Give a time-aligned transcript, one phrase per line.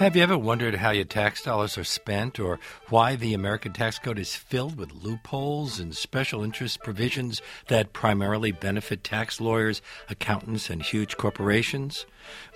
[0.00, 2.58] Have you ever wondered how your tax dollars are spent or
[2.88, 8.50] why the American tax code is filled with loopholes and special interest provisions that primarily
[8.50, 12.06] benefit tax lawyers, accountants, and huge corporations?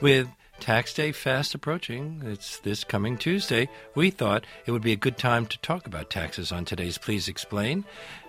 [0.01, 0.29] With
[0.61, 2.23] Tax day fast approaching.
[2.25, 3.69] It's this coming Tuesday.
[3.97, 7.27] We thought it would be a good time to talk about taxes on today's Please
[7.27, 7.85] Explain.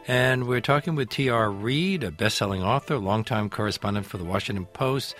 [0.07, 1.51] And we're talking with T.R.
[1.51, 5.15] Reid, a best selling author, longtime correspondent for the Washington Post,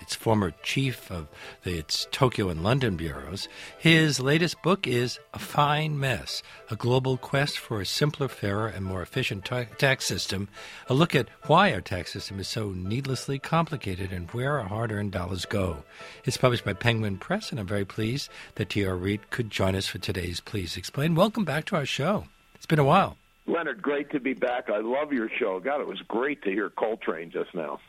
[0.00, 1.28] its former chief of
[1.62, 3.48] the, its Tokyo and London bureaus.
[3.78, 8.84] His latest book is A Fine Mess A Global Quest for a Simpler, Fairer, and
[8.84, 10.48] More Efficient ta- Tax System.
[10.88, 14.92] A look at why our tax system is so needlessly complicated and where our hard
[14.92, 15.84] earned dollars go.
[16.24, 18.96] It's published by Penguin Press, and I'm very pleased that T.R.
[18.96, 21.14] Reid could join us for today's Please Explain.
[21.14, 22.24] Welcome back to our show.
[22.54, 23.16] It's been a while.
[23.46, 24.68] Leonard, great to be back.
[24.68, 25.58] I love your show.
[25.58, 27.80] God, it was great to hear Coltrane just now.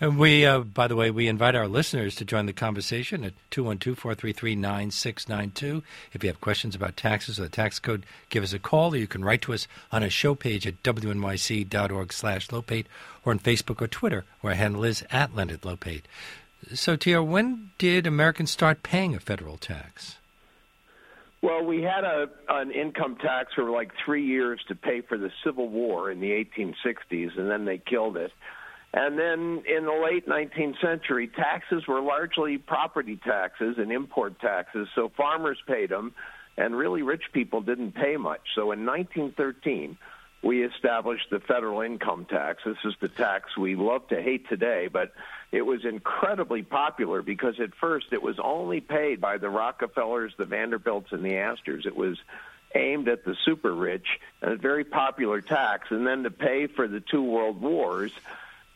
[0.00, 3.32] And we, uh, by the way, we invite our listeners to join the conversation at
[3.50, 5.82] 212-433-9692.
[6.12, 8.96] If you have questions about taxes or the tax code, give us a call, or
[8.96, 12.86] you can write to us on a show page at wnyc.org slash Lopate
[13.24, 16.04] or on Facebook or Twitter, where our handle is at Leonard Lopate.
[16.74, 20.18] So, T.R., when did Americans start paying a federal tax?
[21.40, 25.30] Well, we had a an income tax for like three years to pay for the
[25.44, 28.32] Civil War in the 1860s, and then they killed it.
[28.92, 34.88] And then in the late 19th century, taxes were largely property taxes and import taxes,
[34.94, 36.14] so farmers paid them,
[36.56, 38.40] and really rich people didn't pay much.
[38.54, 39.98] So in 1913,
[40.42, 42.62] we established the federal income tax.
[42.64, 45.12] This is the tax we love to hate today, but
[45.50, 50.44] it was incredibly popular because at first it was only paid by the Rockefellers, the
[50.44, 51.86] Vanderbilts, and the Astors.
[51.86, 52.18] It was
[52.74, 54.06] aimed at the super rich
[54.40, 55.88] and a very popular tax.
[55.90, 58.12] And then to pay for the two world wars,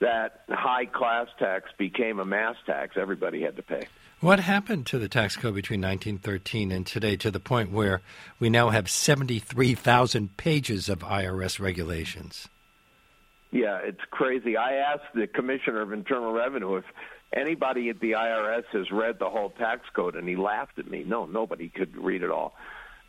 [0.03, 2.97] that high class tax became a mass tax.
[2.97, 3.87] Everybody had to pay.
[4.21, 8.03] What happened to the tax code between 1913 and today to the point where
[8.39, 12.49] we now have 73,000 pages of IRS regulations?
[13.51, 14.57] Yeah, it's crazy.
[14.57, 16.85] I asked the Commissioner of Internal Revenue if
[17.33, 21.05] anybody at the IRS has read the whole tax code, and he laughed at me.
[21.07, 22.55] No, nobody could read it all.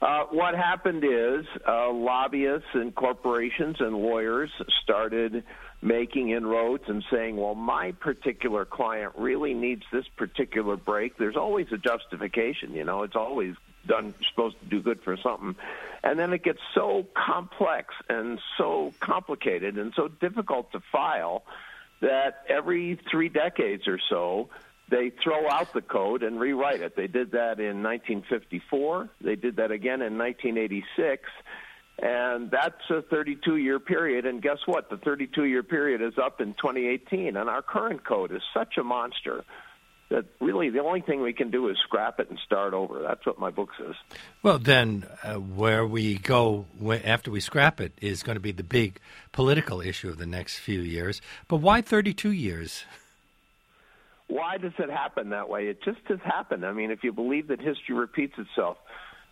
[0.01, 4.49] Uh, what happened is uh, lobbyists and corporations and lawyers
[4.83, 5.43] started
[5.83, 11.17] making inroads and saying, well, my particular client really needs this particular break.
[11.17, 13.55] There's always a justification, you know, it's always
[13.85, 15.55] done supposed to do good for something.
[16.01, 21.43] And then it gets so complex and so complicated and so difficult to file
[21.99, 24.49] that every three decades or so,
[24.89, 26.95] they throw out the code and rewrite it.
[26.95, 29.09] They did that in 1954.
[29.21, 31.29] They did that again in 1986
[31.99, 34.25] and that's a 32 year period.
[34.25, 34.89] And guess what?
[34.89, 37.37] The 32 year period is up in 2018.
[37.37, 39.43] And our current code is such a monster
[40.09, 43.01] that really the only thing we can do is scrap it and start over.
[43.01, 43.95] That's what my book says.
[44.41, 46.65] Well, then uh, where we go
[47.03, 48.99] after we scrap it is going to be the big
[49.31, 51.21] political issue of the next few years.
[51.47, 52.85] But why 32 years?
[54.27, 55.67] Why does it happen that way?
[55.67, 56.65] It just has happened.
[56.65, 58.77] I mean, if you believe that history repeats itself,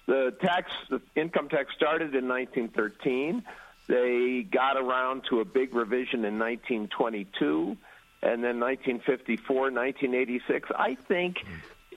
[0.07, 3.43] the tax, the income tax started in 1913.
[3.87, 7.77] They got around to a big revision in 1922,
[8.23, 10.69] and then 1954, 1986.
[10.75, 11.43] I think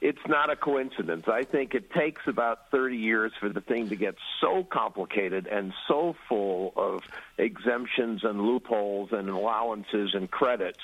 [0.00, 1.28] it's not a coincidence.
[1.28, 5.72] I think it takes about 30 years for the thing to get so complicated and
[5.88, 7.02] so full of
[7.38, 10.82] exemptions and loopholes and allowances and credits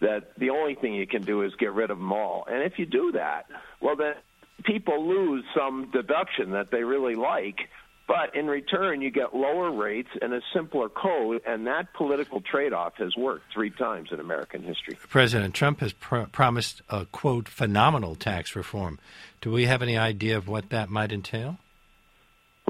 [0.00, 2.46] that the only thing you can do is get rid of them all.
[2.50, 3.46] And if you do that,
[3.80, 4.14] well, then
[4.62, 7.68] people lose some deduction that they really like,
[8.06, 12.72] but in return, you get lower rates and a simpler code, and that political trade
[12.74, 14.98] off has worked three times in American history.
[15.08, 18.98] President Trump has pr- promised a quote phenomenal tax reform.
[19.40, 21.58] Do we have any idea of what that might entail?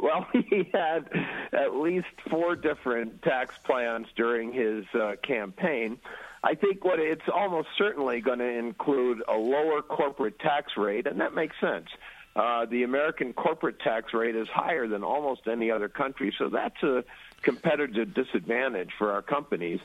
[0.00, 1.08] Well, he had
[1.52, 5.98] at least four different tax plans during his uh, campaign.
[6.44, 11.22] I think what it's almost certainly going to include a lower corporate tax rate, and
[11.22, 11.88] that makes sense.
[12.36, 16.82] Uh, the American corporate tax rate is higher than almost any other country, so that's
[16.82, 17.02] a
[17.40, 19.80] competitive disadvantage for our companies.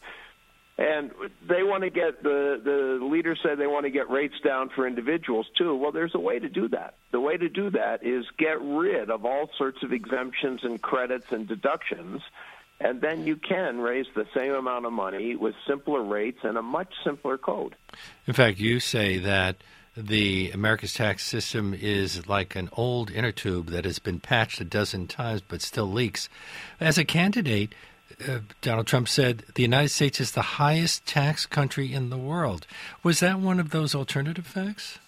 [0.77, 1.11] And
[1.47, 4.85] they want to get the the leaders say they want to get rates down for
[4.88, 5.75] individuals too.
[5.75, 6.95] Well, there's a way to do that.
[7.12, 11.31] The way to do that is get rid of all sorts of exemptions and credits
[11.31, 12.21] and deductions
[12.79, 16.61] and then you can raise the same amount of money with simpler rates and a
[16.61, 17.75] much simpler code.
[18.25, 19.57] In fact, you say that
[19.97, 24.63] the America's tax system is like an old inner tube that has been patched a
[24.63, 26.29] dozen times but still leaks.
[26.79, 27.73] As a candidate,
[28.27, 32.65] uh, Donald Trump said the United States is the highest tax country in the world.
[33.03, 34.99] Was that one of those alternative facts?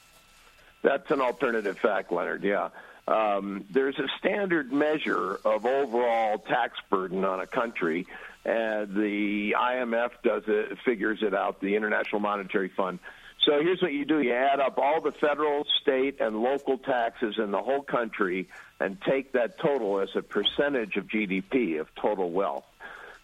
[0.82, 2.44] That's an alternative fact, Leonard.
[2.44, 2.70] Yeah.
[3.08, 8.08] Um, there's a standard measure of overall tax burden on a country,
[8.46, 13.00] and the IMF does it, figures it out, the International Monetary Fund.
[13.46, 17.40] So here's what you do you add up all the federal, state, and local taxes
[17.40, 18.48] in the whole country
[18.80, 22.66] and take that total as a percentage of GDP, of total wealth.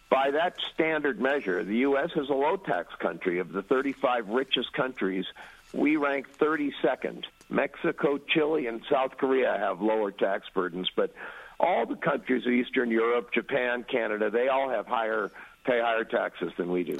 [0.09, 2.11] By that standard measure, the U.S.
[2.15, 3.39] is a low tax country.
[3.39, 5.25] Of the 35 richest countries,
[5.73, 7.25] we rank 32nd.
[7.49, 11.13] Mexico, Chile, and South Korea have lower tax burdens, but
[11.59, 15.31] all the countries of Eastern Europe, Japan, Canada, they all have higher
[15.65, 16.99] pay higher taxes than we do.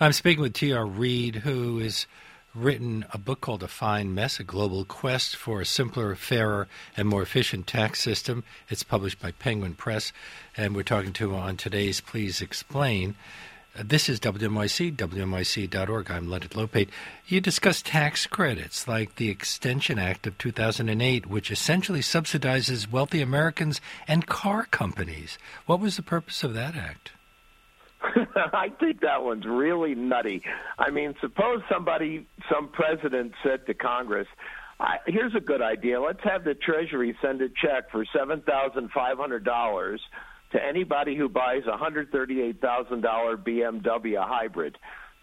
[0.00, 0.86] I'm speaking with T.R.
[0.86, 2.06] Reid, who is
[2.54, 7.06] written a book called A Fine Mess, A Global Quest for a Simpler, Fairer, and
[7.06, 8.44] More Efficient Tax System.
[8.70, 10.12] It's published by Penguin Press,
[10.56, 13.14] and we're talking to him on today's Please Explain.
[13.84, 16.10] This is WNYC, WNYC.org.
[16.10, 16.88] I'm Leonard Lopate.
[17.26, 23.82] You discuss tax credits like the Extension Act of 2008, which essentially subsidizes wealthy Americans
[24.08, 25.36] and car companies.
[25.66, 27.10] What was the purpose of that act?
[28.00, 30.42] I think that one's really nutty.
[30.78, 34.28] I mean, suppose somebody, some president said to Congress,
[34.80, 36.00] I, here's a good idea.
[36.00, 39.98] Let's have the Treasury send a check for $7,500
[40.52, 44.78] to anybody who buys a $138,000 BMW hybrid.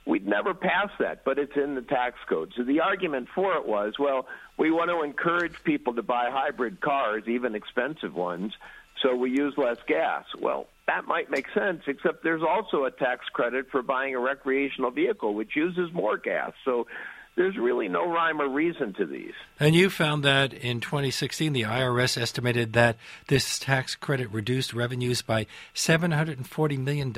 [0.05, 2.53] We'd never pass that, but it's in the tax code.
[2.57, 4.27] So the argument for it was, well,
[4.57, 8.53] we want to encourage people to buy hybrid cars, even expensive ones,
[9.01, 10.25] so we use less gas.
[10.39, 14.91] Well, that might make sense, except there's also a tax credit for buying a recreational
[14.91, 16.51] vehicle, which uses more gas.
[16.65, 16.87] So
[17.35, 19.33] there's really no rhyme or reason to these.
[19.59, 22.97] And you found that in 2016, the IRS estimated that
[23.27, 27.13] this tax credit reduced revenues by $740 million.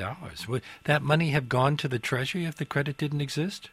[0.48, 3.70] Would that money have gone to the Treasury if the credit didn't exist?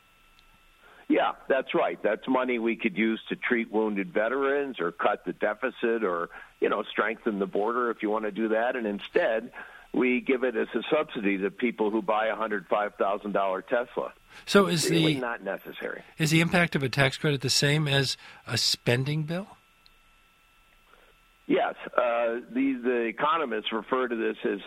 [1.10, 2.02] Yeah, that's right.
[2.02, 6.30] That's money we could use to treat wounded veterans or cut the deficit or,
[6.60, 8.76] you know, strengthen the border if you want to do that.
[8.76, 9.52] And instead,
[9.94, 13.62] we give it as a subsidy to people who buy a hundred five thousand dollar
[13.62, 14.14] Tesla.
[14.46, 16.04] So is the not necessary?
[16.18, 19.48] Is the impact of a tax credit the same as a spending bill?
[21.48, 24.60] Yes, uh, the the economists refer to this as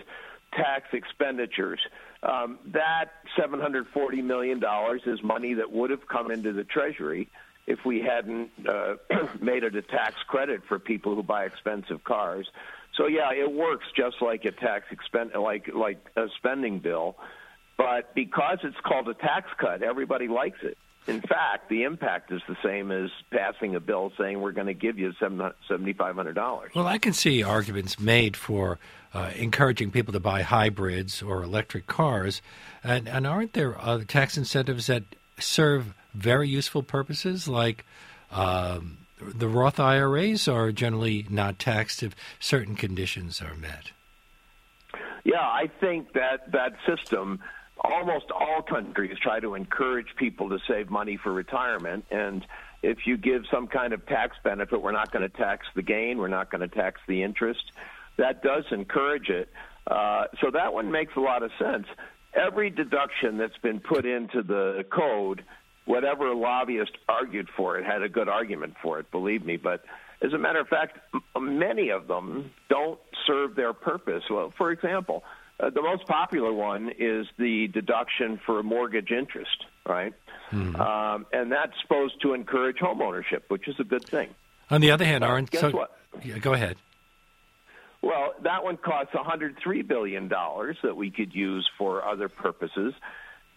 [0.52, 1.80] tax expenditures.
[2.22, 3.06] Um, that
[3.38, 7.28] seven hundred forty million dollars is money that would have come into the Treasury
[7.66, 8.94] if we hadn't uh,
[9.40, 12.48] made it a tax credit for people who buy expensive cars.
[12.96, 17.16] So yeah, it works just like a tax expense, like like a spending bill,
[17.76, 20.78] but because it's called a tax cut, everybody likes it.
[21.06, 24.75] In fact, the impact is the same as passing a bill saying we're going to
[24.75, 26.73] give you seventy five hundred dollars.
[26.75, 28.81] Well, I can see arguments made for
[29.14, 32.43] uh, encouraging people to buy hybrids or electric cars,
[32.82, 35.05] and, and aren't there other tax incentives that
[35.38, 37.84] serve very useful purposes like
[38.32, 43.93] um, the Roth IRAs are generally not taxed if certain conditions are met.
[45.25, 47.40] Yeah, I think that that system,
[47.78, 52.05] almost all countries try to encourage people to save money for retirement.
[52.11, 52.46] And
[52.82, 56.19] if you give some kind of tax benefit, we're not going to tax the gain,
[56.19, 57.62] we're not going to tax the interest.
[58.17, 59.49] That does encourage it.
[59.87, 61.87] Uh, so that one makes a lot of sense.
[62.34, 65.44] Every deduction that's been put into the code
[65.87, 69.56] whatever lobbyist argued for it had a good argument for it, believe me.
[69.56, 69.84] But
[70.20, 70.99] as a matter of fact,
[71.38, 74.25] many of them don't serve their purpose.
[74.28, 75.25] Well, for example,
[75.58, 80.12] uh, the most popular one is the deduction for mortgage interest, right?
[80.50, 80.80] Mm-hmm.
[80.80, 84.28] Um, and that's supposed to encourage homeownership, which is a good thing.
[84.70, 85.96] On the other hand, Aaron, guess so, what?
[86.25, 86.76] Yeah, go ahead.
[88.02, 92.94] Well, that one costs $103 billion that we could use for other purposes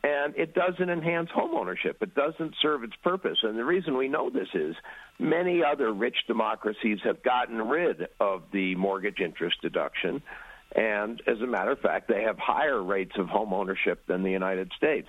[0.04, 1.96] and it doesn't enhance homeownership.
[2.02, 3.40] It doesn't serve its purpose.
[3.44, 4.76] And the reason we know this is
[5.20, 10.22] many other rich democracies have gotten rid of the mortgage interest deduction.
[10.76, 14.72] And as a matter of fact, they have higher rates of homeownership than the United
[14.78, 15.08] States.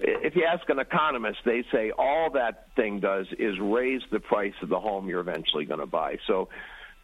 [0.00, 4.54] If you ask an economist, they say all that thing does is raise the price
[4.62, 6.18] of the home you're eventually going to buy.
[6.26, 6.50] So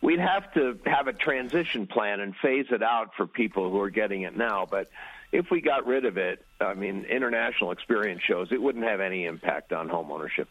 [0.00, 3.90] we'd have to have a transition plan and phase it out for people who are
[3.90, 4.66] getting it now.
[4.70, 4.90] But
[5.32, 9.24] if we got rid of it, I mean, international experience shows it wouldn't have any
[9.24, 10.48] impact on home ownership.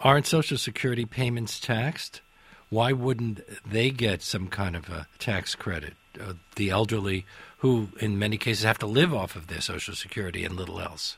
[0.00, 2.22] Aren't Social Security payments taxed?
[2.70, 3.40] Why wouldn't
[3.70, 5.94] they get some kind of a tax credit?
[6.20, 7.24] Uh, the elderly,
[7.58, 11.16] who in many cases have to live off of their Social Security and little else.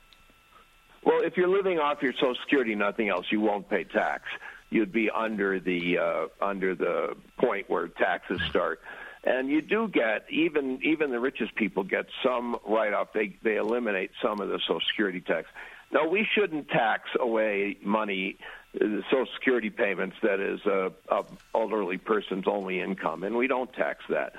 [1.03, 4.25] Well, if you're living off your Social Security, nothing else, you won't pay tax.
[4.71, 8.81] You'd be under the uh, under the point where taxes start
[9.27, 13.13] and you do get even even the richest people get some write off.
[13.13, 15.49] They they eliminate some of the Social Security tax.
[15.91, 18.37] No, we shouldn't tax away money
[18.73, 21.25] the Social Security payments that is a, a
[21.55, 24.35] elderly person's only income, and we don't tax that.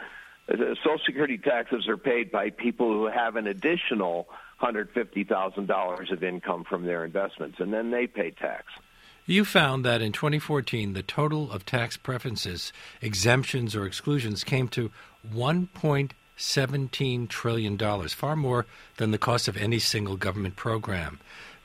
[0.50, 4.28] Social Security taxes are paid by people who have an additional
[4.62, 8.66] $150,000 of income from their investments, and then they pay tax.
[9.26, 12.72] You found that in 2014, the total of tax preferences,
[13.02, 14.92] exemptions, or exclusions came to
[15.34, 21.20] $1.17 trillion, far more than the cost of any single government program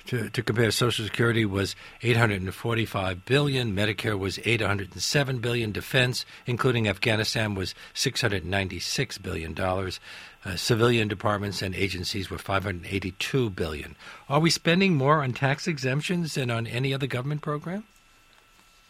[0.06, 7.54] to, to compare, Social Security was 845 billion, Medicare was 807 billion, defense, including Afghanistan,
[7.54, 10.00] was 696 billion dollars.
[10.42, 13.94] Uh, civilian departments and agencies were 582 billion.
[14.26, 17.84] Are we spending more on tax exemptions than on any other government program?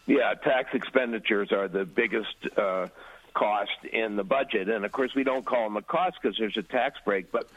[0.06, 2.86] Yeah, tax expenditures are the biggest uh,
[3.34, 6.56] cost in the budget, and of course we don't call them a cost because there's
[6.56, 7.48] a tax break, but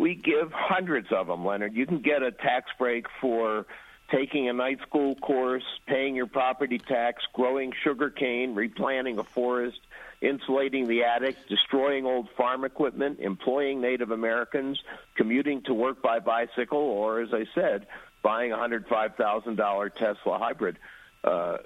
[0.00, 1.74] we give hundreds of them, Leonard.
[1.74, 3.66] You can get a tax break for
[4.10, 9.78] taking a night school course, paying your property tax, growing sugar cane, replanting a forest,
[10.20, 14.80] insulating the attic, destroying old farm equipment, employing Native Americans,
[15.16, 17.86] commuting to work by bicycle, or, as I said,
[18.22, 20.78] buying a $105,000 Tesla hybrid.
[21.22, 21.58] Uh,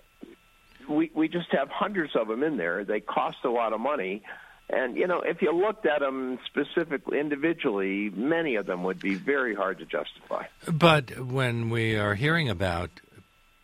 [0.89, 2.85] we, we just have hundreds of them in there.
[2.85, 4.23] They cost a lot of money
[4.71, 9.15] and, you know, if you looked at them specifically, individually, many of them would be
[9.15, 10.45] very hard to justify.
[10.71, 12.91] But when we are hearing about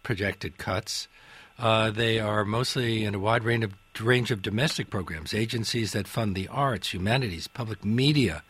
[0.02, 1.09] projected cuts,
[1.59, 6.07] uh, they are mostly in a wide range of, range of domestic programs, agencies that
[6.07, 8.42] fund the arts, humanities, public media,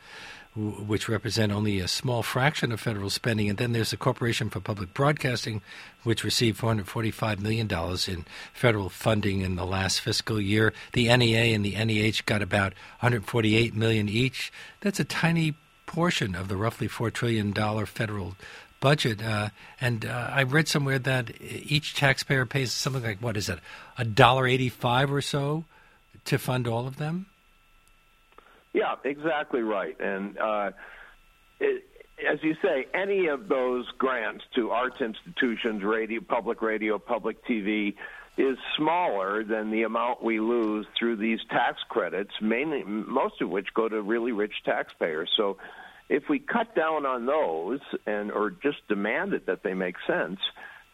[0.56, 3.48] which represent only a small fraction of federal spending.
[3.48, 5.62] And then there's the Corporation for Public Broadcasting,
[6.02, 7.68] which received $445 million
[8.08, 10.72] in federal funding in the last fiscal year.
[10.92, 14.52] The NEA and the NEH got about $148 million each.
[14.80, 15.54] That's a tiny
[15.86, 17.54] portion of the roughly $4 trillion
[17.86, 18.34] federal
[18.80, 19.22] budget.
[19.22, 23.60] Uh, and uh, I read somewhere that each taxpayer pays something like, what is it,
[23.96, 25.64] a dollar eighty-five or so
[26.24, 27.26] to fund all of them?
[28.72, 29.98] Yeah, exactly right.
[30.00, 30.70] And uh,
[31.58, 31.84] it,
[32.28, 37.94] as you say, any of those grants to arts institutions, radio, public radio, public TV,
[38.36, 43.68] is smaller than the amount we lose through these tax credits, mainly most of which
[43.74, 45.30] go to really rich taxpayers.
[45.36, 45.58] So
[46.08, 50.38] if we cut down on those and or just demanded that they make sense,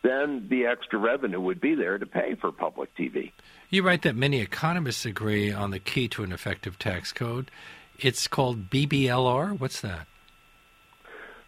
[0.02, 3.32] then the extra revenue would be there to pay for public TV.
[3.70, 7.50] You write that many economists agree on the key to an effective tax code.
[7.98, 9.58] It's called BBLR.
[9.58, 10.06] What's that?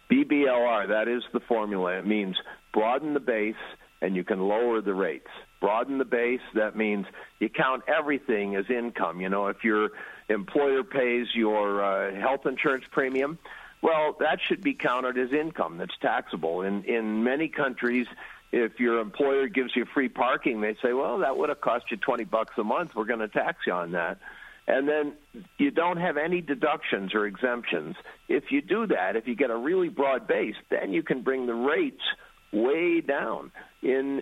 [0.09, 1.99] BBLR, that is the formula.
[1.99, 2.35] It means
[2.73, 3.55] broaden the base
[4.01, 5.29] and you can lower the rates.
[5.59, 7.05] Broaden the base, that means
[7.39, 9.19] you count everything as income.
[9.19, 9.89] You know, if your
[10.29, 13.37] employer pays your uh, health insurance premium,
[13.81, 16.61] well, that should be counted as income that's taxable.
[16.61, 18.07] In in many countries,
[18.51, 21.97] if your employer gives you free parking, they say, well, that would have cost you
[21.97, 22.95] 20 bucks a month.
[22.95, 24.19] We're going to tax you on that.
[24.67, 25.13] And then
[25.57, 27.95] you don't have any deductions or exemptions.
[28.27, 31.47] If you do that, if you get a really broad base, then you can bring
[31.47, 32.03] the rates
[32.51, 33.51] way down.
[33.81, 34.21] In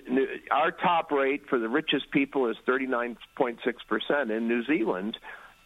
[0.51, 4.37] our top rate for the richest people is 39.6%.
[4.37, 5.17] In New Zealand,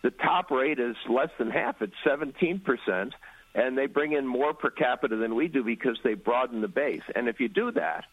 [0.01, 1.82] the top rate is less than half.
[1.82, 3.12] It's 17%,
[3.53, 7.03] and they bring in more per capita than we do because they broaden the base.
[7.13, 8.06] And if you do that,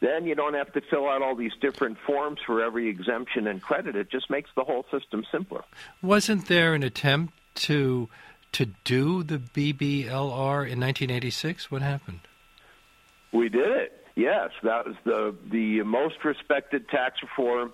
[0.00, 3.60] then you don't have to fill out all these different forms for every exemption and
[3.60, 3.96] credit.
[3.96, 5.64] It just makes the whole system simpler.
[6.02, 8.08] Wasn't there an attempt to
[8.52, 11.70] to do the BBLR in 1986?
[11.70, 12.20] What happened?
[13.32, 14.06] We did it.
[14.14, 17.72] Yes, that was the the most respected tax reform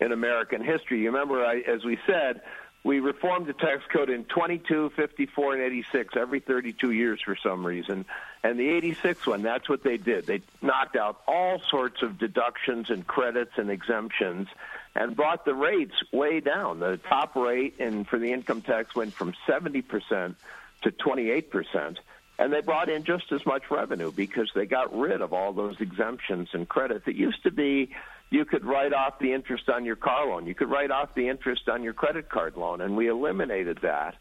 [0.00, 1.00] in American history.
[1.00, 2.42] You remember, I, as we said,
[2.82, 7.64] we reformed the tax code in 22, 54, and 86 every 32 years for some
[7.64, 8.06] reason.
[8.42, 10.26] And the 86 one, that's what they did.
[10.26, 14.48] They knocked out all sorts of deductions and credits and exemptions
[14.94, 16.80] and brought the rates way down.
[16.80, 20.34] The top rate and for the income tax went from 70%
[20.82, 21.98] to 28%.
[22.38, 25.78] And they brought in just as much revenue because they got rid of all those
[25.80, 27.06] exemptions and credits.
[27.06, 27.90] It used to be
[28.30, 30.46] you could write off the interest on your car loan.
[30.46, 32.80] You could write off the interest on your credit card loan.
[32.80, 34.14] And we eliminated that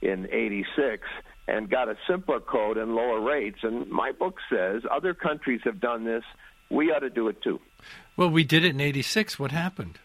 [0.00, 1.06] in 86
[1.48, 3.58] and got a simpler code and lower rates.
[3.62, 6.22] And my book says other countries have done this.
[6.70, 7.60] We ought to do it too.
[8.16, 9.38] Well, we did it in 86.
[9.38, 9.98] What happened?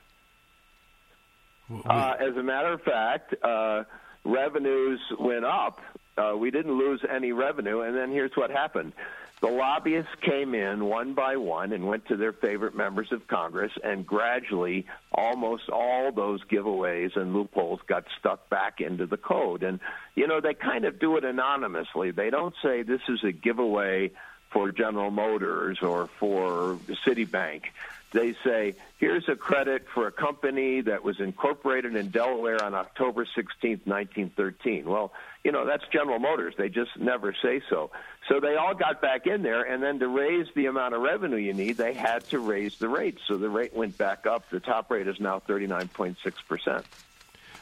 [1.86, 3.84] Uh, as a matter of fact, uh,
[4.26, 5.80] revenues went up.
[6.18, 7.82] Uh, we didn't lose any revenue.
[7.82, 8.94] And then here's what happened
[9.42, 13.72] the lobbyists came in one by one and went to their favorite members of Congress,
[13.84, 19.64] and gradually, almost all those giveaways and loopholes got stuck back into the code.
[19.64, 19.80] And,
[20.14, 22.12] you know, they kind of do it anonymously.
[22.12, 24.12] They don't say this is a giveaway
[24.52, 27.64] for General Motors or for Citibank.
[28.12, 33.26] They say, here's a credit for a company that was incorporated in Delaware on October
[33.26, 34.86] 16, 1913.
[34.86, 36.54] Well, you know, that's General Motors.
[36.58, 37.92] They just never say so.
[38.30, 41.38] So they all got back in there, and then to raise the amount of revenue
[41.38, 43.18] you need, they had to raise the rate.
[43.28, 44.50] So the rate went back up.
[44.50, 46.84] The top rate is now 39.6%.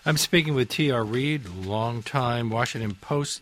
[0.05, 1.03] I'm speaking with T.R.
[1.03, 3.41] Reid, longtime Washington Post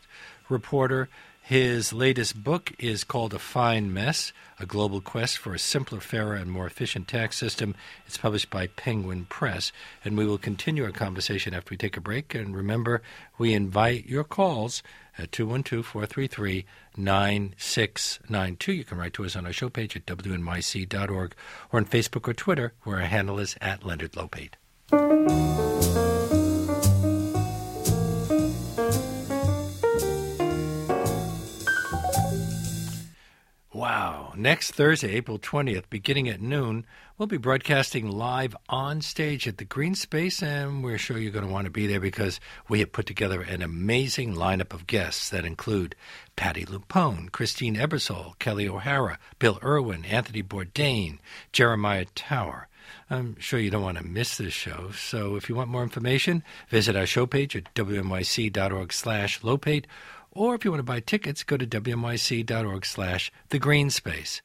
[0.49, 1.09] reporter.
[1.47, 6.35] His latest book is called A Fine Mess A Global Quest for a Simpler, Fairer,
[6.35, 7.73] and More Efficient Tax System.
[8.05, 9.71] It's published by Penguin Press.
[10.03, 12.35] And we will continue our conversation after we take a break.
[12.35, 13.01] And remember,
[13.37, 14.83] we invite your calls
[15.17, 16.65] at 212 433
[16.97, 18.73] 9692.
[18.73, 21.33] You can write to us on our show page at wnyc.org
[21.71, 24.55] or on Facebook or Twitter, where our handle is at Leonard Lopate.
[34.37, 36.85] Next Thursday, April 20th, beginning at noon,
[37.17, 41.47] we'll be broadcasting live on stage at the Greene Space, and we're sure you're going
[41.47, 42.39] to want to be there because
[42.69, 45.95] we have put together an amazing lineup of guests that include
[46.35, 51.17] Patti LuPone, Christine Ebersole, Kelli O'Hara, Bill Irwin, Anthony Bourdain,
[51.51, 52.67] Jeremiah Tower.
[53.09, 54.91] I'm sure you don't want to miss this show.
[54.91, 59.85] So if you want more information, visit our show page at wnyc.org slash lopate
[60.37, 64.41] or if you want to buy tickets, go to wnyc.org slash the green space.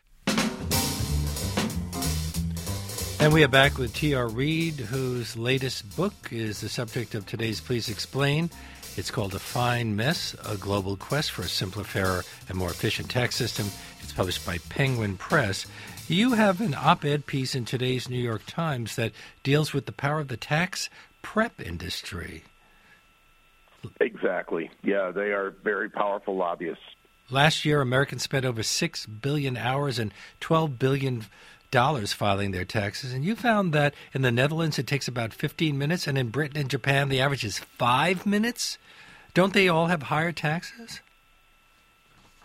[3.20, 4.26] And we are back with T.R.
[4.26, 8.50] Reid, whose latest book is the subject of today's Please Explain.
[8.96, 13.08] It's called A Fine Mess, A Global Quest for a Simpler, Fairer, and More Efficient
[13.08, 13.68] Tax System.
[14.02, 15.66] It's published by Penguin Press.
[16.08, 19.12] You have an op ed piece in today's New York Times that
[19.44, 20.90] deals with the power of the tax
[21.22, 22.42] prep industry.
[24.01, 24.71] Exactly.
[24.83, 26.83] Yeah, they are very powerful lobbyists.
[27.31, 31.25] Last year, Americans spent over 6 billion hours and 12 billion
[31.71, 35.79] dollars filing their taxes, and you found that in the Netherlands it takes about 15
[35.79, 38.79] minutes, and in Britain and Japan the average is five minutes.
[39.35, 41.01] Don't they all have higher taxes?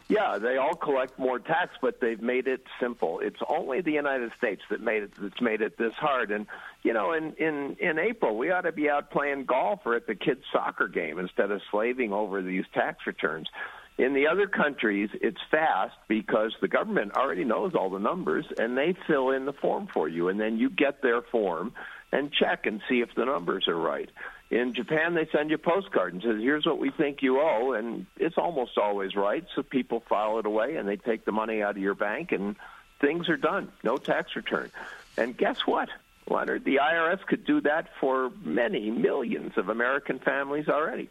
[0.09, 3.19] Yeah, they all collect more tax, but they've made it simple.
[3.19, 6.31] It's only the United States that made it that's made it this hard.
[6.31, 6.47] And
[6.83, 10.07] you know, in in in April, we ought to be out playing golf or at
[10.07, 13.49] the kids' soccer game instead of slaving over these tax returns.
[13.97, 18.77] In the other countries, it's fast because the government already knows all the numbers and
[18.77, 21.73] they fill in the form for you, and then you get their form
[22.13, 24.09] and check and see if the numbers are right.
[24.49, 27.73] In Japan, they send you a postcard and says, "Here's what we think you owe,"
[27.73, 29.45] and it's almost always right.
[29.55, 32.55] So people file it away and they take the money out of your bank, and
[33.01, 33.71] things are done.
[33.83, 34.71] No tax return.
[35.17, 35.89] And guess what,
[36.29, 36.63] Leonard?
[36.63, 41.09] The IRS could do that for many millions of American families already.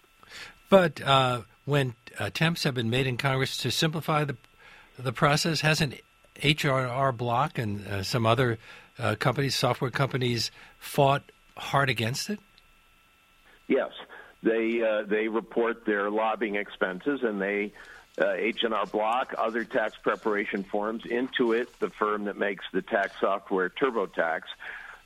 [0.70, 4.36] But uh, when attempts have been made in Congress to simplify the
[4.98, 5.94] the process, hasn't
[6.42, 8.58] H&R Block and uh, some other
[8.98, 11.22] uh, companies, software companies, fought
[11.56, 12.40] hard against it?
[13.68, 13.90] Yes,
[14.42, 17.72] they uh, they report their lobbying expenses and they
[18.18, 23.68] uh, H&R Block, other tax preparation firms, Intuit, the firm that makes the tax software
[23.68, 24.42] TurboTax,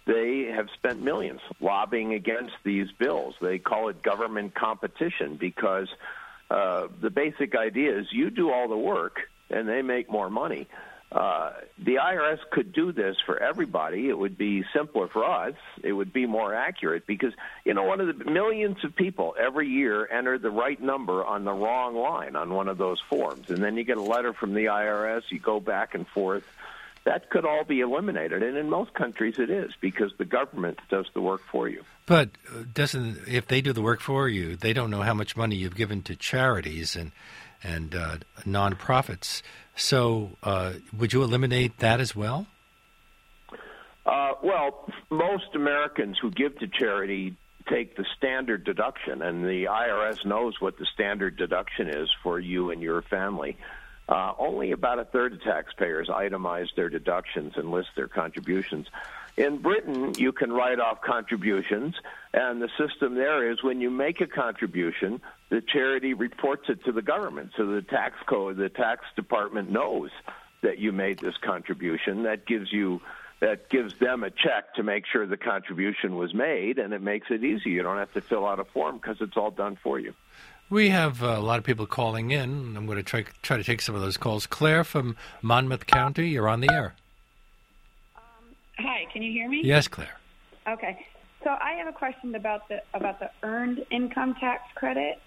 [0.07, 3.35] they have spent millions lobbying against these bills.
[3.41, 5.89] They call it government competition because
[6.51, 9.21] uh, the basic idea is you do all the work
[9.51, 10.69] and they make more money.
[11.13, 14.09] Uh, the IRS could do this for everybody.
[14.09, 15.55] It would be simpler for us.
[15.83, 17.33] It would be more accurate because,
[17.65, 21.45] you know, one of the millions of people every year enter the right number on
[21.45, 23.51] the wrong line on one of those forms.
[23.51, 26.45] And then you get a letter from the IRS, you go back and forth.
[27.05, 28.45] That could all be eliminated.
[28.45, 31.83] And in most countries it is because the government does the work for you.
[32.07, 35.37] But uh, doesn't if they do the work for you, they don't know how much
[35.37, 37.11] money you've given to charities and
[37.63, 39.43] and uh, nonprofits.
[39.81, 42.47] So, uh, would you eliminate that as well?
[44.05, 47.35] Uh, well, most Americans who give to charity
[47.69, 52.71] take the standard deduction, and the IRS knows what the standard deduction is for you
[52.71, 53.57] and your family.
[54.09, 58.87] Uh, only about a third of taxpayers itemize their deductions and list their contributions.
[59.37, 61.95] In Britain, you can write off contributions,
[62.35, 66.93] and the system there is when you make a contribution, the charity reports it to
[66.93, 67.53] the government.
[67.57, 70.11] So the tax code, the tax department knows
[70.63, 72.25] that you made this contribution.
[72.25, 73.01] That gives you
[73.41, 77.29] that gives them a check to make sure the contribution was made, and it makes
[77.31, 77.71] it easy.
[77.71, 80.13] You don't have to fill out a form because it's all done for you.
[80.69, 82.77] We have uh, a lot of people calling in.
[82.77, 84.47] I'm going to try try to take some of those calls.
[84.47, 86.95] Claire from Monmouth County, you're on the air.
[88.81, 89.61] Hi, can you hear me?
[89.63, 90.19] Yes, Claire.
[90.69, 91.05] Okay.
[91.45, 95.21] So I have a question about the about the earned income tax credit.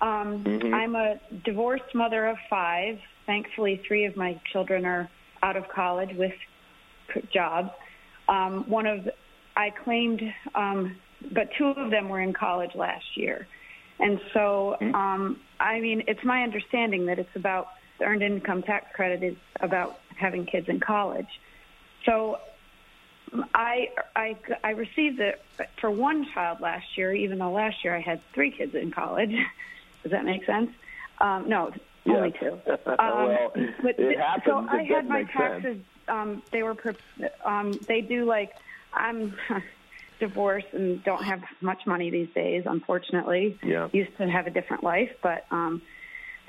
[0.00, 0.74] Um, mm-hmm.
[0.74, 2.98] I'm a divorced mother of five.
[3.24, 5.08] Thankfully, three of my children are
[5.42, 6.34] out of college with
[7.32, 7.70] jobs.
[8.28, 9.08] Um, one of
[9.56, 10.22] I claimed,
[10.54, 10.96] um,
[11.32, 13.46] but two of them were in college last year,
[13.98, 14.94] and so mm-hmm.
[14.94, 19.36] um, I mean, it's my understanding that it's about the earned income tax credit is
[19.60, 21.28] about having kids in college.
[22.04, 22.38] So
[23.54, 25.40] I I I received it
[25.80, 29.30] for one child last year, even though last year I had three kids in college.
[30.02, 30.70] Does that make sense?
[31.20, 31.72] Um, no,
[32.04, 32.16] yes.
[32.16, 32.60] only two.
[32.98, 34.44] Um, well, but it happens.
[34.46, 35.78] So I had my taxes.
[36.08, 36.76] Um, they were
[37.44, 38.52] um, they do like
[38.92, 39.36] I'm
[40.20, 42.64] divorced and don't have much money these days.
[42.66, 43.88] Unfortunately, yeah.
[43.92, 45.82] Used to have a different life, but um,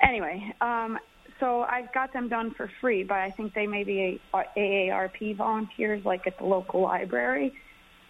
[0.02, 0.54] anyway.
[0.60, 0.98] Um,
[1.40, 5.36] so I've got them done for free, but I think they may be a, AARP
[5.36, 7.52] volunteers, like at the local library.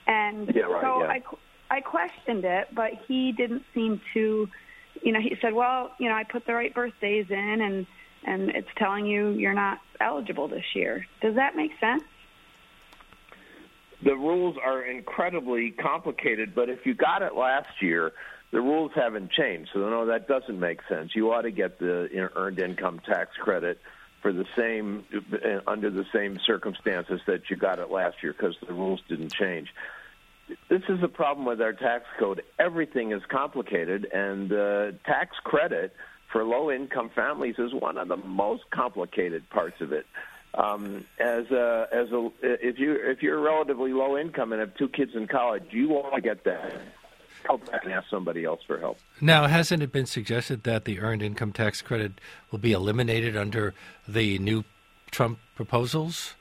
[0.07, 1.09] And yeah, right, so yeah.
[1.71, 4.49] I, I questioned it, but he didn't seem to,
[5.03, 7.87] you know, he said, well, you know, I put the right birthdays in, and
[8.25, 11.07] and it's telling you you're not eligible this year.
[11.21, 12.03] Does that make sense?
[14.05, 18.12] The rules are incredibly complicated, but if you got it last year,
[18.51, 19.71] the rules haven't changed.
[19.73, 21.15] So no, that doesn't make sense.
[21.15, 23.79] You ought to get the earned income tax credit
[24.23, 28.57] for the same uh, under the same circumstances that you got it last year because
[28.67, 29.69] the rules didn't change.
[30.69, 32.43] This is a problem with our tax code.
[32.59, 35.93] Everything is complicated, and uh, tax credit
[36.33, 40.07] for low income families is one of the most complicated parts of it.
[40.55, 44.89] Um, as a, as a, if you if you're relatively low income and have two
[44.89, 46.73] kids in college, you want to get that
[47.46, 48.98] help back and ask somebody else for help.
[49.20, 52.20] Now, hasn't it been suggested that the earned income tax credit
[52.51, 53.74] will be eliminated under
[54.07, 54.64] the new
[55.11, 56.35] Trump proposals?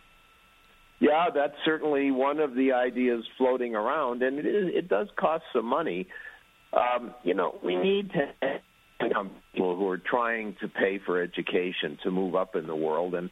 [0.99, 5.43] Yeah, that's certainly one of the ideas floating around, and it is, it does cost
[5.53, 6.07] some money.
[6.73, 8.59] Um, you know, we need to
[8.99, 13.13] help people who are trying to pay for education to move up in the world,
[13.13, 13.29] and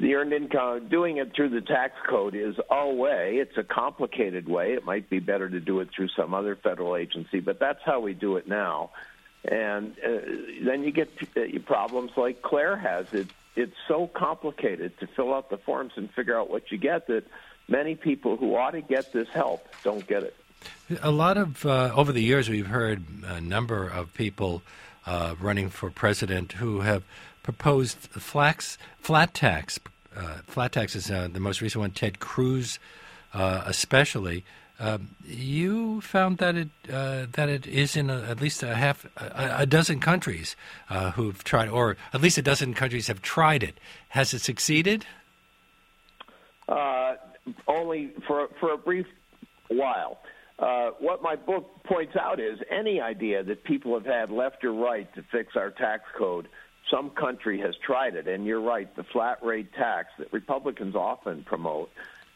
[0.00, 3.36] the earned income, doing it through the tax code is a way.
[3.36, 4.72] It's a complicated way.
[4.72, 8.00] It might be better to do it through some other federal agency, but that's how
[8.00, 8.90] we do it now.
[9.44, 10.08] And uh,
[10.64, 13.12] then you get uh, problems like Claire has.
[13.12, 17.06] It, it's so complicated to fill out the forms and figure out what you get
[17.08, 17.24] that
[17.68, 20.36] many people who ought to get this help don't get it.
[21.02, 24.62] A lot of, uh, over the years, we've heard a number of people
[25.06, 27.02] uh, running for president who have
[27.42, 29.80] proposed flax, flat tax.
[30.16, 31.90] Uh, flat tax is uh, the most recent one.
[31.90, 32.78] Ted Cruz,
[33.32, 34.44] uh, especially.
[34.78, 39.04] Um, you found that it uh, that it is in a, at least a half
[39.18, 40.56] a, a dozen countries
[40.88, 43.78] uh, who've tried, or at least a dozen countries have tried it.
[44.08, 45.04] Has it succeeded?
[46.66, 47.16] Uh,
[47.68, 49.06] only for for a brief
[49.68, 50.18] while.
[50.58, 54.72] Uh, what my book points out is any idea that people have had left or
[54.72, 56.48] right to fix our tax code
[56.90, 58.26] some country has tried it.
[58.28, 61.90] And you're right, the flat rate tax that Republicans often promote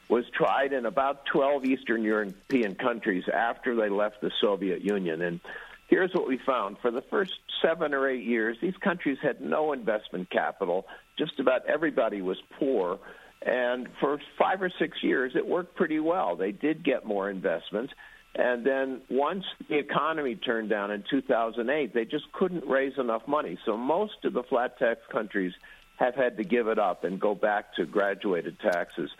[0.08, 5.22] was tried in about 12 Eastern European countries after they left the Soviet Union.
[5.22, 5.40] And
[5.88, 9.72] here's what we found for the first seven or eight years, these countries had no
[9.72, 10.86] investment capital.
[11.18, 12.98] Just about everybody was poor.
[13.40, 16.36] And for five or six years, it worked pretty well.
[16.36, 17.92] They did get more investments.
[18.37, 23.59] And then once the economy turned down in 2008, they just couldn't raise enough money.
[23.64, 25.53] So most of the flat tax countries
[25.97, 29.11] have had to give it up and go back to graduated taxes.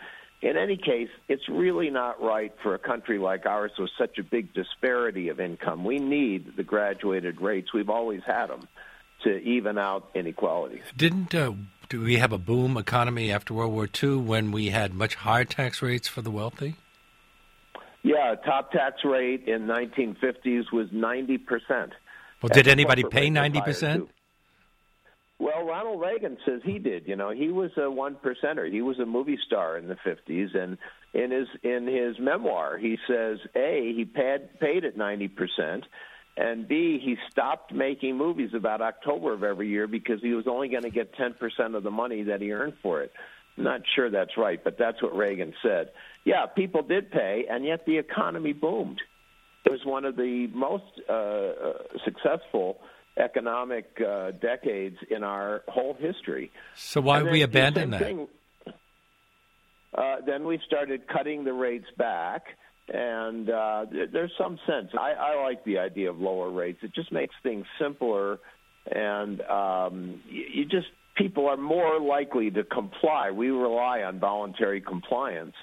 [0.41, 4.23] In any case, it's really not right for a country like ours with such a
[4.23, 5.85] big disparity of income.
[5.85, 7.73] We need the graduated rates.
[7.73, 8.67] We've always had them
[9.23, 10.83] to even out inequalities.
[10.95, 11.53] Didn't uh,
[11.87, 15.45] do we have a boom economy after World War II when we had much higher
[15.45, 16.75] tax rates for the wealthy?
[18.05, 21.93] Yeah, top tax rate in 1950s was 90 percent.
[22.39, 24.09] Well, did anybody pay 90 percent?
[25.39, 27.07] Well, Ronald Reagan says he did.
[27.07, 28.71] You know, he was a one percenter.
[28.71, 30.77] He was a movie star in the 50s, and
[31.15, 35.85] in his in his memoir, he says a he paid paid at 90 percent,
[36.37, 40.67] and b he stopped making movies about October of every year because he was only
[40.67, 43.11] going to get 10 percent of the money that he earned for it.
[43.57, 45.89] Not sure that's right, but that's what Reagan said.
[46.25, 48.99] Yeah, people did pay, and yet the economy boomed.
[49.63, 52.79] It was one of the most uh, uh, successful
[53.17, 56.51] economic uh, decades in our whole history.
[56.75, 58.01] So why did we abandon that?
[58.01, 58.27] Thing,
[59.93, 62.43] uh, then we started cutting the rates back,
[62.89, 64.89] and uh, there's some sense.
[64.99, 66.79] I, I like the idea of lower rates.
[66.81, 68.39] It just makes things simpler,
[68.91, 73.31] and um, you, you just people are more likely to comply.
[73.31, 75.55] We rely on voluntary compliance.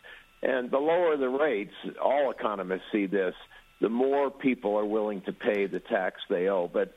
[0.42, 3.34] And the lower the rates, all economists see this,
[3.80, 6.68] the more people are willing to pay the tax they owe.
[6.72, 6.96] But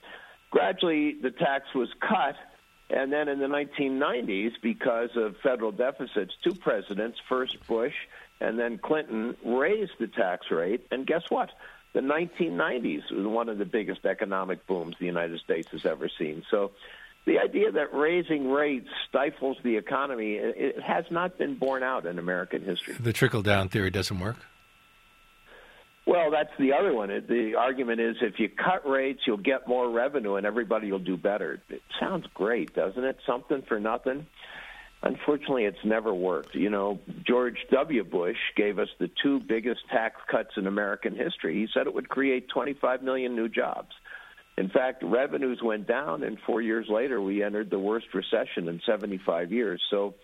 [0.51, 2.35] gradually the tax was cut.
[2.89, 7.93] And then in the 1990s, because of federal deficits, two presidents, first Bush
[8.41, 10.85] and then Clinton, raised the tax rate.
[10.91, 11.51] And guess what?
[11.93, 16.43] The 1990s was one of the biggest economic booms the United States has ever seen.
[16.51, 16.71] So
[17.25, 22.19] the idea that raising rates stifles the economy it has not been borne out in
[22.19, 22.95] American history.
[22.99, 24.37] The trickle down theory doesn't work.
[26.05, 27.09] Well, that's the other one.
[27.09, 31.17] The argument is if you cut rates, you'll get more revenue and everybody will do
[31.17, 31.59] better.
[31.67, 33.17] It sounds great, doesn't it?
[33.25, 34.27] Something for nothing.
[35.01, 36.53] Unfortunately, it's never worked.
[36.53, 38.03] You know, George W.
[38.03, 41.55] Bush gave us the two biggest tax cuts in American history.
[41.55, 43.89] He said it would create 25 million new jobs.
[44.57, 48.81] In fact, revenues went down, and four years later, we entered the worst recession in
[48.85, 49.81] 75 years.
[49.89, 50.15] So,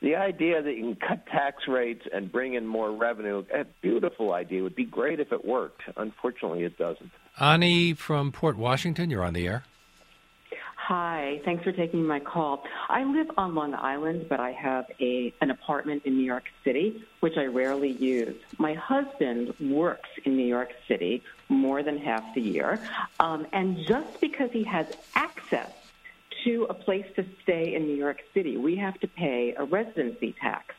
[0.00, 4.32] the idea that you can cut tax rates and bring in more revenue, a beautiful
[4.32, 5.82] idea, would be great if it worked.
[5.96, 7.10] Unfortunately, it doesn't.
[7.40, 9.64] Ani from Port Washington, you're on the air.
[10.88, 12.64] Hi, thanks for taking my call.
[12.88, 17.04] I live on Long Island, but I have a an apartment in New York City,
[17.20, 18.40] which I rarely use.
[18.56, 22.80] My husband works in New York City more than half the year,
[23.20, 25.70] um, and just because he has access
[26.44, 30.34] to a place to stay in New York City, we have to pay a residency
[30.40, 30.74] tax.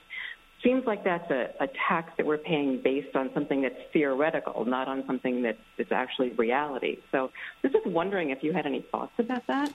[0.64, 4.88] Seems like that's a, a tax that we're paying based on something that's theoretical, not
[4.88, 6.98] on something that's, actually reality.
[7.12, 7.32] So
[7.64, 9.72] I was just wondering if you had any thoughts about that.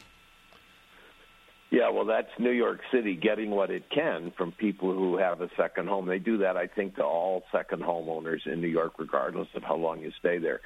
[1.74, 5.50] Yeah, well, that's New York City getting what it can from people who have a
[5.56, 6.06] second home.
[6.06, 9.74] They do that, I think, to all second homeowners in New York, regardless of how
[9.74, 10.60] long you stay there.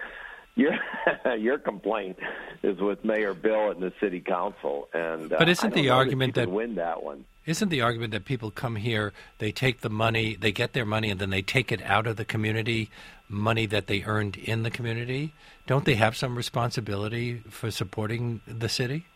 [0.55, 0.75] Your
[1.39, 2.19] your complaint
[2.63, 6.43] is with Mayor Bill and the City Council, and uh, but isn't the argument that,
[6.43, 7.25] that win that one?
[7.47, 11.09] Isn't the argument that people come here, they take the money, they get their money,
[11.09, 12.91] and then they take it out of the community,
[13.31, 15.33] money that they earned in the community?
[15.67, 19.07] Don't they have some responsibility for supporting the city?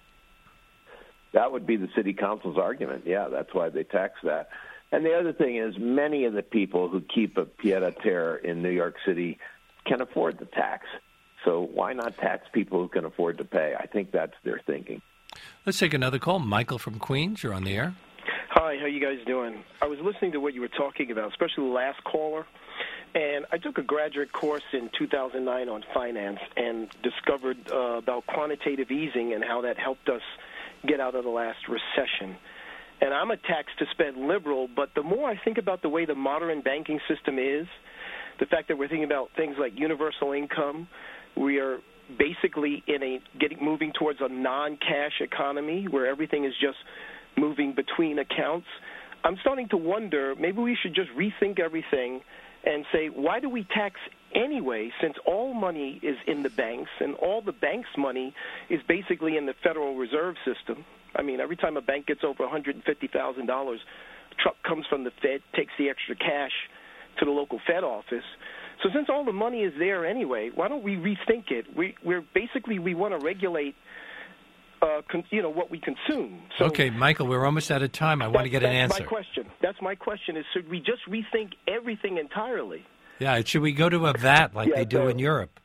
[1.32, 3.04] That would be the city council's argument.
[3.06, 4.48] Yeah, that's why they tax that.
[4.90, 8.36] And the other thing is, many of the people who keep a pied a terre
[8.36, 9.38] in New York City
[9.86, 10.86] can afford the tax.
[11.44, 13.74] So why not tax people who can afford to pay?
[13.78, 15.00] I think that's their thinking.
[15.64, 16.38] Let's take another call.
[16.38, 17.94] Michael from Queens, you're on the air.
[18.50, 19.64] Hi, how you guys doing?
[19.80, 22.46] I was listening to what you were talking about, especially the last caller.
[23.14, 28.90] And I took a graduate course in 2009 on finance and discovered uh, about quantitative
[28.90, 30.22] easing and how that helped us
[30.86, 32.36] get out of the last recession.
[33.00, 36.04] And I'm a tax to spend liberal, but the more I think about the way
[36.04, 37.66] the modern banking system is,
[38.38, 40.88] the fact that we're thinking about things like universal income,
[41.36, 41.78] we are
[42.18, 46.78] basically in a getting moving towards a non-cash economy where everything is just
[47.36, 48.66] moving between accounts.
[49.24, 52.20] I'm starting to wonder maybe we should just rethink everything
[52.64, 53.96] and say why do we tax
[54.34, 58.34] anyway since all money is in the banks and all the banks money
[58.68, 60.84] is basically in the Federal Reserve system.
[61.14, 63.78] I mean every time a bank gets over $150,000
[64.38, 66.52] truck comes from the Fed takes the extra cash
[67.18, 68.24] to the local Fed office.
[68.82, 71.76] So since all the money is there anyway, why don't we rethink it?
[71.76, 73.74] We, we're basically we want to regulate.
[74.80, 76.42] Uh, con, you know what we consume.
[76.58, 78.20] So okay, Michael, we're almost out of time.
[78.20, 78.94] I want to get an answer.
[78.94, 79.46] That's my question.
[79.62, 82.84] That's my question: is should we just rethink everything entirely?
[83.18, 85.60] Yeah, should we go to a VAT like yeah, they do in Europe?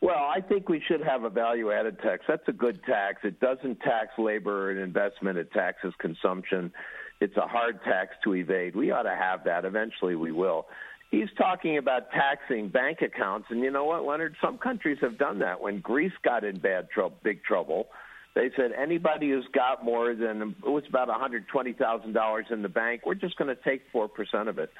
[0.00, 2.24] Well, I think we should have a value added tax.
[2.28, 3.20] That's a good tax.
[3.24, 6.72] It doesn't tax labor and investment, it taxes consumption.
[7.20, 8.76] It's a hard tax to evade.
[8.76, 9.64] We ought to have that.
[9.64, 10.66] Eventually, we will.
[11.10, 14.36] He's talking about taxing bank accounts, and you know what, Leonard?
[14.42, 15.60] Some countries have done that.
[15.60, 17.88] When Greece got in bad trouble, big trouble,
[18.34, 22.46] they said anybody who's got more than it was about one hundred twenty thousand dollars
[22.50, 24.70] in the bank, we're just going to take four percent of it.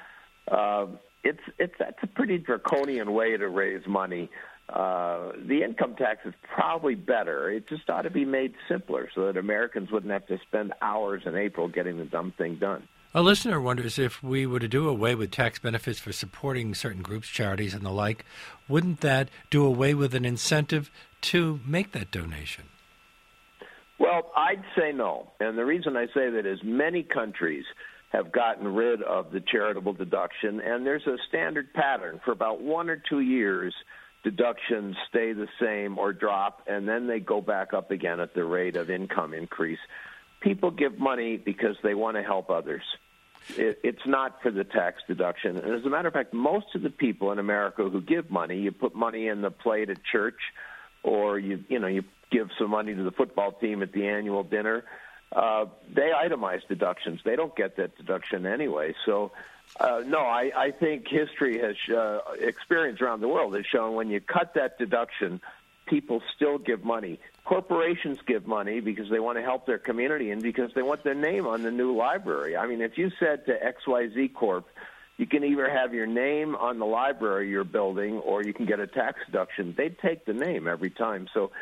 [0.46, 0.86] Uh,
[1.26, 4.30] it's it's that's a pretty draconian way to raise money.
[4.68, 7.50] Uh, the income tax is probably better.
[7.50, 11.22] It just ought to be made simpler so that Americans wouldn't have to spend hours
[11.24, 12.88] in April getting the dumb thing done.
[13.14, 17.02] A listener wonders if we were to do away with tax benefits for supporting certain
[17.02, 18.24] groups, charities, and the like,
[18.68, 20.90] wouldn't that do away with an incentive
[21.22, 22.64] to make that donation?
[23.98, 25.30] Well, I'd say no.
[25.40, 27.64] And the reason I say that is many countries
[28.16, 32.88] have gotten rid of the charitable deduction, and there's a standard pattern for about one
[32.88, 33.74] or two years.
[34.24, 38.42] Deductions stay the same or drop, and then they go back up again at the
[38.42, 39.78] rate of income increase.
[40.40, 42.82] People give money because they want to help others.
[43.50, 45.58] It, it's not for the tax deduction.
[45.58, 48.58] And as a matter of fact, most of the people in America who give money,
[48.58, 50.40] you put money in the plate at church,
[51.02, 52.02] or you you know you
[52.32, 54.84] give some money to the football team at the annual dinner.
[55.32, 57.20] Uh, they itemize deductions.
[57.24, 58.94] They don't get that deduction anyway.
[59.04, 59.32] So,
[59.80, 64.08] uh, no, I, I think history has uh, experience around the world has shown when
[64.08, 65.40] you cut that deduction,
[65.86, 67.18] people still give money.
[67.44, 71.14] Corporations give money because they want to help their community and because they want their
[71.14, 72.56] name on the new library.
[72.56, 74.66] I mean, if you said to XYZ Corp,
[75.16, 78.80] you can either have your name on the library you're building or you can get
[78.80, 81.28] a tax deduction, they'd take the name every time.
[81.32, 81.52] So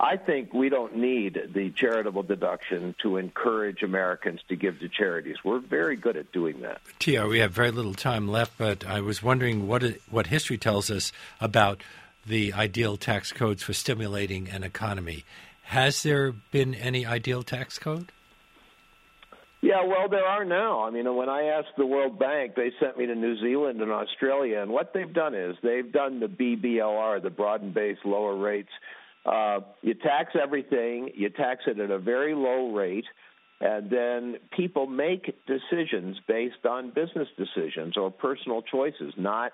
[0.00, 5.36] I think we don't need the charitable deduction to encourage Americans to give to charities.
[5.44, 6.80] We're very good at doing that.
[7.00, 10.88] TR, we have very little time left, but I was wondering what what history tells
[10.88, 11.82] us about
[12.24, 15.24] the ideal tax codes for stimulating an economy.
[15.62, 18.12] Has there been any ideal tax code?
[19.60, 20.84] Yeah, well, there are now.
[20.84, 23.90] I mean, when I asked the World Bank, they sent me to New Zealand and
[23.90, 28.36] Australia, and what they've done is they've done the BBLR, the broad and base lower
[28.36, 28.70] rates
[29.28, 33.04] uh, you tax everything, you tax it at a very low rate,
[33.60, 39.52] and then people make decisions based on business decisions or personal choices, not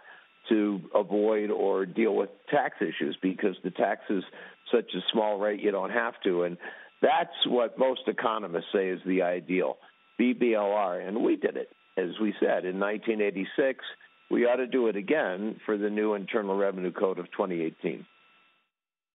[0.48, 4.22] to avoid or deal with tax issues because the tax is
[4.70, 6.42] such a small rate you don't have to.
[6.42, 6.58] And
[7.00, 9.78] that's what most economists say is the ideal
[10.20, 11.08] BBLR.
[11.08, 13.84] And we did it, as we said, in 1986.
[14.30, 18.06] We ought to do it again for the new Internal Revenue Code of 2018.